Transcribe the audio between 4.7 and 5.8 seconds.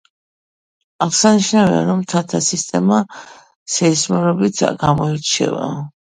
გამოირჩევა.